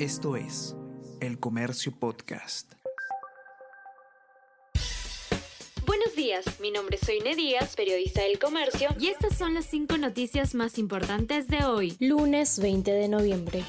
Esto 0.00 0.34
es 0.34 0.74
El 1.20 1.38
Comercio 1.38 1.96
Podcast. 1.96 2.72
Buenos 5.86 6.16
días, 6.16 6.44
mi 6.58 6.72
nombre 6.72 6.96
es 7.00 7.06
Soine 7.06 7.36
Díaz, 7.36 7.76
periodista 7.76 8.22
del 8.22 8.40
Comercio, 8.40 8.88
y 8.98 9.06
estas 9.06 9.38
son 9.38 9.54
las 9.54 9.66
cinco 9.66 9.96
noticias 9.96 10.56
más 10.56 10.78
importantes 10.78 11.46
de 11.46 11.64
hoy, 11.64 11.96
lunes 12.00 12.58
20 12.58 12.90
de 12.90 13.06
noviembre. 13.06 13.62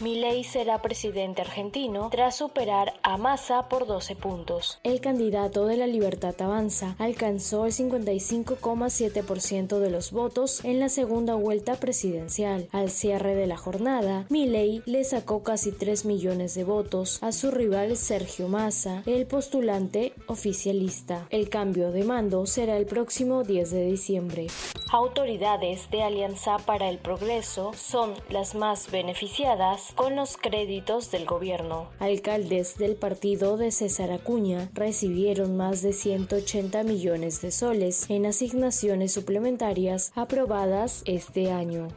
Milei 0.00 0.44
será 0.44 0.80
presidente 0.80 1.42
argentino 1.42 2.08
tras 2.08 2.36
superar 2.36 2.94
a 3.02 3.16
Massa 3.16 3.68
por 3.68 3.84
12 3.84 4.14
puntos. 4.14 4.78
El 4.84 5.00
candidato 5.00 5.66
de 5.66 5.76
la 5.76 5.88
Libertad 5.88 6.40
Avanza 6.40 6.94
alcanzó 6.98 7.66
el 7.66 7.72
55,7% 7.72 9.80
de 9.80 9.90
los 9.90 10.12
votos 10.12 10.64
en 10.64 10.78
la 10.78 10.88
segunda 10.88 11.34
vuelta 11.34 11.74
presidencial. 11.74 12.68
Al 12.70 12.90
cierre 12.90 13.34
de 13.34 13.48
la 13.48 13.56
jornada, 13.56 14.24
Milei 14.28 14.82
le 14.86 15.02
sacó 15.02 15.42
casi 15.42 15.72
3 15.72 16.04
millones 16.04 16.54
de 16.54 16.62
votos 16.62 17.18
a 17.20 17.32
su 17.32 17.50
rival 17.50 17.96
Sergio 17.96 18.46
Massa, 18.46 19.02
el 19.04 19.26
postulante 19.26 20.12
oficialista. 20.28 21.26
El 21.30 21.48
cambio 21.48 21.90
de 21.90 22.04
mando 22.04 22.46
será 22.46 22.76
el 22.76 22.86
próximo 22.86 23.42
10 23.42 23.70
de 23.72 23.86
diciembre. 23.86 24.46
Autoridades 24.90 25.90
de 25.90 26.02
Alianza 26.02 26.56
para 26.56 26.88
el 26.88 26.96
Progreso 26.96 27.72
son 27.74 28.14
las 28.30 28.54
más 28.54 28.90
beneficiadas 28.90 29.92
con 29.94 30.16
los 30.16 30.38
créditos 30.38 31.10
del 31.10 31.26
gobierno. 31.26 31.90
Alcaldes 31.98 32.78
del 32.78 32.96
partido 32.96 33.58
de 33.58 33.70
César 33.70 34.10
Acuña 34.10 34.70
recibieron 34.72 35.58
más 35.58 35.82
de 35.82 35.92
180 35.92 36.84
millones 36.84 37.42
de 37.42 37.50
soles 37.50 38.08
en 38.08 38.24
asignaciones 38.24 39.12
suplementarias 39.12 40.10
aprobadas 40.14 41.02
este 41.04 41.52
año 41.52 41.88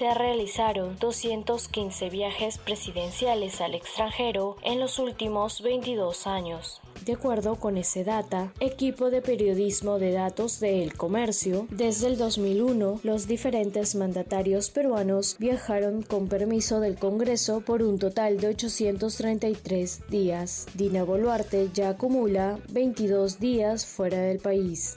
se 0.00 0.14
realizaron 0.14 0.96
215 0.98 2.08
viajes 2.08 2.56
presidenciales 2.56 3.60
al 3.60 3.74
extranjero 3.74 4.56
en 4.62 4.80
los 4.80 4.98
últimos 4.98 5.60
22 5.60 6.26
años. 6.26 6.80
De 7.04 7.12
acuerdo 7.12 7.56
con 7.56 7.76
ese 7.76 8.02
data, 8.02 8.50
equipo 8.60 9.10
de 9.10 9.20
periodismo 9.20 9.98
de 9.98 10.12
datos 10.12 10.58
de 10.58 10.82
El 10.82 10.94
Comercio, 10.94 11.66
desde 11.68 12.06
el 12.06 12.16
2001 12.16 13.00
los 13.02 13.26
diferentes 13.26 13.94
mandatarios 13.94 14.70
peruanos 14.70 15.36
viajaron 15.38 16.00
con 16.00 16.28
permiso 16.28 16.80
del 16.80 16.98
Congreso 16.98 17.60
por 17.60 17.82
un 17.82 17.98
total 17.98 18.40
de 18.40 18.48
833 18.48 20.08
días. 20.08 20.66
Dina 20.72 21.04
Boluarte 21.04 21.68
ya 21.74 21.90
acumula 21.90 22.58
22 22.70 23.38
días 23.38 23.84
fuera 23.84 24.18
del 24.18 24.38
país. 24.38 24.96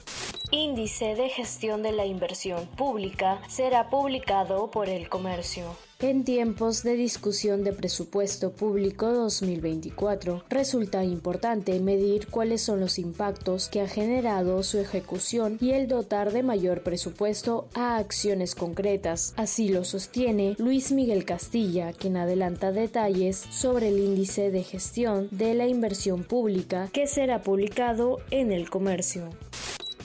Índice 0.54 1.16
de 1.16 1.30
gestión 1.30 1.82
de 1.82 1.90
la 1.90 2.06
inversión 2.06 2.68
pública 2.76 3.42
será 3.48 3.90
publicado 3.90 4.70
por 4.70 4.88
el 4.88 5.08
comercio. 5.08 5.64
En 5.98 6.22
tiempos 6.22 6.84
de 6.84 6.94
discusión 6.94 7.64
de 7.64 7.72
presupuesto 7.72 8.52
público 8.52 9.12
2024, 9.12 10.44
resulta 10.48 11.02
importante 11.02 11.80
medir 11.80 12.28
cuáles 12.28 12.62
son 12.62 12.78
los 12.78 13.00
impactos 13.00 13.68
que 13.68 13.80
ha 13.80 13.88
generado 13.88 14.62
su 14.62 14.78
ejecución 14.78 15.58
y 15.60 15.72
el 15.72 15.88
dotar 15.88 16.32
de 16.32 16.44
mayor 16.44 16.84
presupuesto 16.84 17.66
a 17.74 17.96
acciones 17.96 18.54
concretas. 18.54 19.34
Así 19.36 19.70
lo 19.70 19.82
sostiene 19.82 20.54
Luis 20.58 20.92
Miguel 20.92 21.24
Castilla, 21.24 21.92
quien 21.92 22.16
adelanta 22.16 22.70
detalles 22.70 23.38
sobre 23.50 23.88
el 23.88 23.98
índice 23.98 24.52
de 24.52 24.62
gestión 24.62 25.26
de 25.32 25.54
la 25.54 25.66
inversión 25.66 26.22
pública 26.22 26.90
que 26.92 27.08
será 27.08 27.42
publicado 27.42 28.18
en 28.30 28.52
el 28.52 28.70
comercio 28.70 29.30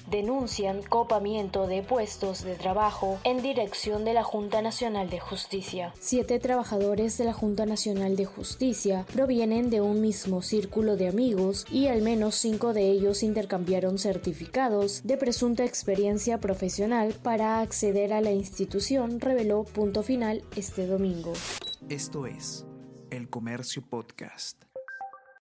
denuncian 0.10 0.82
copamiento 0.82 1.68
de 1.68 1.84
puestos 1.84 2.44
de 2.44 2.56
trabajo 2.56 3.20
en 3.24 3.42
dirección 3.42 4.06
de 4.06 4.14
la 4.14 4.24
Junta 4.24 4.62
Nacional 4.62 5.10
de 5.10 5.20
Justicia. 5.20 5.94
Siete 6.00 6.40
trabajadores 6.40 7.18
de 7.18 7.26
la 7.26 7.34
Junta 7.34 7.66
Nacional 7.66 8.16
de 8.16 8.26
Justicia 8.26 9.06
provienen 9.14 9.70
de 9.70 9.82
un 9.82 10.02
mismo 10.02 10.42
círculo 10.42 10.96
de 10.96 11.08
amigos 11.08 11.66
y 11.72 11.88
al 11.88 12.02
menos 12.02 12.36
cinco 12.36 12.74
de 12.74 12.90
ellos 12.90 13.24
intercambiaron 13.24 13.98
certificados 13.98 15.02
de 15.04 15.18
presunta 15.18 15.66
experiencia 15.66 16.40
profesional 16.40 17.14
para 17.24 17.60
acceder 17.62 18.14
a 18.14 18.22
la 18.22 18.32
institución, 18.32 19.20
reveló 19.20 19.64
punto 19.64 20.04
final 20.04 20.44
este 20.56 20.88
domingo. 20.88 21.34
Esto 21.90 22.26
es 22.26 22.66
El 23.10 23.30
Comercio 23.30 23.82
Podcast. 23.82 24.69